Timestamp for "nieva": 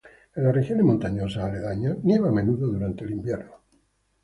2.03-2.29